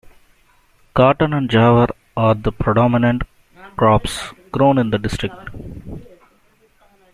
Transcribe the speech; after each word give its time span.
Cotton 0.95 1.31
and 1.31 1.47
Jawar 1.47 1.89
are 2.17 2.33
the 2.33 2.51
predominant 2.51 3.21
crops 3.77 4.33
grown 4.51 4.79
in 4.79 4.89
the 4.89 4.97
district. 4.97 5.49